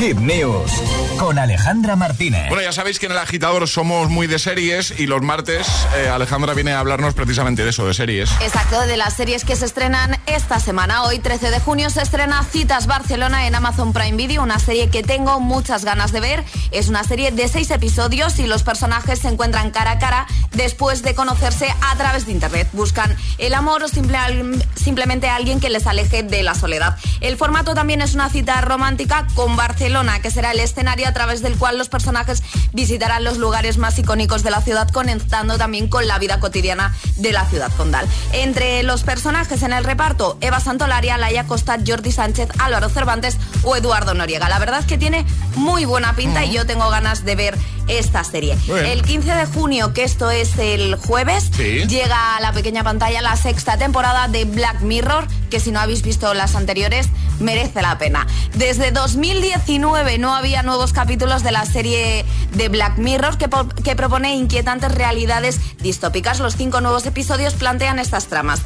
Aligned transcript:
Hit 0.00 0.18
News 0.18 0.99
con 1.20 1.38
Alejandra 1.38 1.96
Martínez. 1.96 2.48
Bueno, 2.48 2.62
ya 2.62 2.72
sabéis 2.72 2.98
que 2.98 3.04
en 3.04 3.12
el 3.12 3.18
agitador 3.18 3.68
somos 3.68 4.08
muy 4.08 4.26
de 4.26 4.38
series 4.38 4.98
y 4.98 5.06
los 5.06 5.20
martes 5.20 5.68
eh, 5.94 6.08
Alejandra 6.08 6.54
viene 6.54 6.72
a 6.72 6.80
hablarnos 6.80 7.12
precisamente 7.12 7.62
de 7.62 7.68
eso, 7.68 7.86
de 7.86 7.92
series. 7.92 8.30
Exacto, 8.40 8.80
de 8.86 8.96
las 8.96 9.12
series 9.16 9.44
que 9.44 9.54
se 9.54 9.66
estrenan 9.66 10.18
esta 10.24 10.58
semana. 10.60 11.02
Hoy, 11.02 11.18
13 11.18 11.50
de 11.50 11.60
junio, 11.60 11.90
se 11.90 12.00
estrena 12.00 12.42
Citas 12.42 12.86
Barcelona 12.86 13.46
en 13.46 13.54
Amazon 13.54 13.92
Prime 13.92 14.16
Video, 14.16 14.42
una 14.42 14.58
serie 14.58 14.88
que 14.88 15.02
tengo 15.02 15.40
muchas 15.40 15.84
ganas 15.84 16.10
de 16.10 16.20
ver. 16.20 16.42
Es 16.70 16.88
una 16.88 17.04
serie 17.04 17.30
de 17.32 17.48
seis 17.48 17.70
episodios 17.70 18.38
y 18.38 18.46
los 18.46 18.62
personajes 18.62 19.18
se 19.18 19.28
encuentran 19.28 19.72
cara 19.72 19.90
a 19.90 19.98
cara 19.98 20.26
después 20.52 21.02
de 21.02 21.14
conocerse 21.14 21.66
a 21.82 21.96
través 21.96 22.24
de 22.24 22.32
Internet. 22.32 22.66
Buscan 22.72 23.14
el 23.36 23.52
amor 23.52 23.82
o 23.82 23.88
simplemente 23.88 25.28
alguien 25.28 25.60
que 25.60 25.68
les 25.68 25.86
aleje 25.86 26.22
de 26.22 26.42
la 26.42 26.54
soledad. 26.54 26.96
El 27.20 27.36
formato 27.36 27.74
también 27.74 28.00
es 28.00 28.14
una 28.14 28.30
cita 28.30 28.58
romántica 28.62 29.26
con 29.34 29.54
Barcelona, 29.54 30.22
que 30.22 30.30
será 30.30 30.52
el 30.52 30.60
escenario 30.60 31.09
a 31.10 31.12
través 31.12 31.42
del 31.42 31.56
cual 31.56 31.76
los 31.76 31.88
personajes 31.88 32.42
visitarán 32.72 33.24
los 33.24 33.36
lugares 33.36 33.78
más 33.78 33.98
icónicos 33.98 34.42
de 34.42 34.50
la 34.50 34.62
ciudad, 34.62 34.88
conectando 34.90 35.58
también 35.58 35.88
con 35.88 36.06
la 36.06 36.18
vida 36.18 36.40
cotidiana 36.40 36.94
de 37.16 37.32
la 37.32 37.44
ciudad 37.46 37.72
condal. 37.76 38.06
Entre 38.32 38.82
los 38.84 39.02
personajes 39.02 39.62
en 39.62 39.72
el 39.72 39.84
reparto, 39.84 40.38
Eva 40.40 40.60
Santolaria, 40.60 41.18
Laia 41.18 41.46
Costa, 41.46 41.78
Jordi 41.84 42.12
Sánchez, 42.12 42.48
Álvaro 42.58 42.88
Cervantes 42.88 43.38
o 43.64 43.76
Eduardo 43.76 44.14
Noriega. 44.14 44.48
La 44.48 44.58
verdad 44.58 44.80
es 44.80 44.86
que 44.86 44.98
tiene 44.98 45.26
muy 45.56 45.84
buena 45.84 46.14
pinta 46.14 46.44
y 46.44 46.52
yo 46.52 46.64
tengo 46.64 46.88
ganas 46.90 47.24
de 47.24 47.34
ver 47.34 47.58
esta 47.98 48.24
serie. 48.24 48.56
El 48.68 49.02
15 49.02 49.34
de 49.34 49.46
junio, 49.46 49.92
que 49.92 50.04
esto 50.04 50.30
es 50.30 50.58
el 50.58 50.96
jueves, 50.96 51.50
llega 51.58 52.36
a 52.36 52.40
la 52.40 52.52
pequeña 52.52 52.84
pantalla 52.84 53.20
la 53.20 53.36
sexta 53.36 53.76
temporada 53.76 54.28
de 54.28 54.44
Black 54.44 54.80
Mirror, 54.80 55.26
que 55.50 55.60
si 55.60 55.70
no 55.72 55.80
habéis 55.80 56.02
visto 56.02 56.32
las 56.34 56.54
anteriores, 56.54 57.08
merece 57.40 57.82
la 57.82 57.98
pena. 57.98 58.26
Desde 58.54 58.92
2019 58.92 60.18
no 60.18 60.34
había 60.34 60.62
nuevos 60.62 60.92
capítulos 60.92 61.42
de 61.42 61.52
la 61.52 61.64
serie 61.64 62.24
de 62.52 62.68
Black 62.68 62.98
Mirror 62.98 63.38
que, 63.38 63.48
que 63.82 63.96
propone 63.96 64.34
inquietantes 64.34 64.92
realidades 64.94 65.60
distópicas. 65.78 66.40
Los 66.40 66.56
cinco 66.56 66.80
nuevos 66.80 67.06
episodios 67.06 67.54
plantean 67.54 67.98
estas 67.98 68.26
tramas 68.26 68.62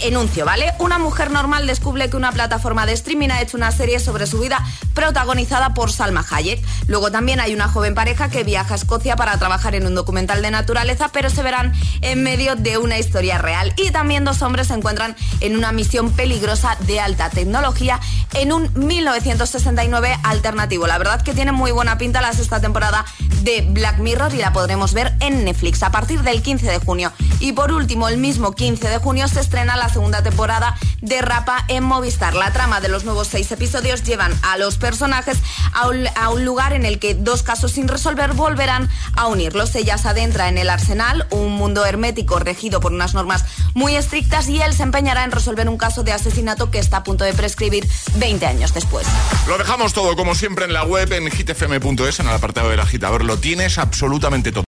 enuncio, 0.00 0.44
¿vale? 0.44 0.72
Una 0.78 0.98
mujer 0.98 1.30
normal 1.30 1.66
descubre 1.66 2.08
que 2.10 2.16
una 2.16 2.32
plataforma 2.32 2.86
de 2.86 2.92
streaming 2.92 3.30
ha 3.30 3.40
hecho 3.40 3.56
una 3.56 3.72
serie 3.72 4.00
sobre 4.00 4.26
su 4.26 4.38
vida 4.40 4.64
protagonizada 4.94 5.74
por 5.74 5.92
Salma 5.92 6.24
Hayek. 6.28 6.62
Luego 6.86 7.10
también 7.10 7.40
hay 7.40 7.54
una 7.54 7.68
joven 7.68 7.94
pareja 7.94 8.30
que 8.30 8.44
viaja 8.44 8.74
a 8.74 8.76
Escocia 8.76 9.16
para 9.16 9.38
trabajar 9.38 9.74
en 9.74 9.86
un 9.86 9.94
documental 9.94 10.42
de 10.42 10.50
naturaleza, 10.50 11.10
pero 11.12 11.30
se 11.30 11.42
verán 11.42 11.72
en 12.00 12.22
medio 12.22 12.56
de 12.56 12.78
una 12.78 12.98
historia 12.98 13.38
real. 13.38 13.72
Y 13.76 13.90
también 13.90 14.24
dos 14.24 14.42
hombres 14.42 14.68
se 14.68 14.74
encuentran 14.74 15.16
en 15.40 15.56
una 15.56 15.72
misión 15.72 16.12
peligrosa 16.12 16.76
de 16.80 17.00
alta 17.00 17.30
tecnología 17.30 18.00
en 18.34 18.52
un 18.52 18.70
1969 18.74 20.16
alternativo. 20.22 20.86
La 20.86 20.98
verdad 20.98 21.22
que 21.22 21.34
tiene 21.34 21.52
muy 21.52 21.72
buena 21.72 21.98
pinta 21.98 22.20
la 22.20 22.32
sexta 22.32 22.60
temporada 22.60 23.04
de 23.42 23.66
Black 23.70 23.98
Mirror 23.98 24.34
y 24.34 24.38
la 24.38 24.52
podremos 24.52 24.92
ver 24.92 25.14
en 25.20 25.44
Netflix 25.44 25.82
a 25.82 25.90
partir 25.90 26.22
del 26.22 26.42
15 26.42 26.66
de 26.70 26.78
junio. 26.78 27.12
Y 27.40 27.52
por 27.52 27.72
último, 27.72 28.08
el 28.08 28.18
mismo 28.18 28.52
15 28.52 28.88
de 28.88 28.98
junio 28.98 29.28
se 29.28 29.40
estrena 29.40 29.76
la 29.76 29.88
segunda 29.88 30.22
temporada 30.22 30.76
de 31.00 31.22
Rapa 31.22 31.64
en 31.68 31.84
Movistar. 31.84 32.34
La 32.34 32.52
trama 32.52 32.80
de 32.80 32.88
los 32.88 33.04
nuevos 33.04 33.28
seis 33.28 33.50
episodios 33.52 34.02
llevan 34.02 34.32
a 34.42 34.58
los 34.58 34.76
personajes 34.76 35.38
a 35.72 35.88
un, 36.30 36.44
lugar 36.44 36.72
en 36.72 36.84
el 36.84 36.98
que 36.98 37.14
dos 37.14 37.42
casos 37.42 37.72
sin 37.72 37.88
resolver 37.88 38.32
volverán 38.32 38.88
a 39.14 39.26
unirlos. 39.26 39.74
Ella 39.74 39.98
se 39.98 40.08
adentra 40.08 40.48
en 40.48 40.58
el 40.58 40.70
Arsenal, 40.70 41.26
un 41.30 41.52
mundo 41.52 41.84
hermético 41.84 42.38
regido 42.38 42.80
por 42.80 42.92
unas 42.92 43.14
normas 43.14 43.44
muy 43.74 43.94
estrictas 43.94 44.48
y 44.48 44.60
él 44.60 44.74
se 44.74 44.82
empeñará 44.82 45.24
en 45.24 45.30
resolver 45.30 45.68
un 45.68 45.78
caso 45.78 46.02
de 46.02 46.12
asesinato 46.12 46.70
que 46.70 46.78
está 46.78 46.98
a 46.98 47.04
punto 47.04 47.24
de 47.24 47.34
prescribir 47.34 47.88
20 48.16 48.46
años 48.46 48.74
después. 48.74 49.06
Lo 49.46 49.58
dejamos 49.58 49.92
todo 49.92 50.16
como 50.16 50.34
siempre 50.34 50.64
en 50.64 50.72
la 50.72 50.84
web 50.84 51.12
en 51.12 51.30
hitfm.es 51.30 52.20
en 52.20 52.26
el 52.26 52.34
apartado 52.34 52.70
del 52.70 52.80
agitador. 52.80 53.24
Lo 53.24 53.38
tienes 53.38 53.78
absolutamente 53.78 54.52
todo. 54.52 54.64